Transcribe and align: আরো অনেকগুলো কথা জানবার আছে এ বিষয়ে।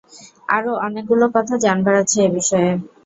আরো 0.49 0.71
অনেকগুলো 0.85 1.25
কথা 1.35 1.53
জানবার 1.63 1.95
আছে 2.01 2.17
এ 2.21 2.33
বিষয়ে। 2.35 2.71